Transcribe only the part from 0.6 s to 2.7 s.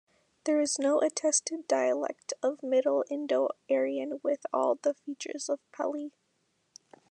no attested dialect of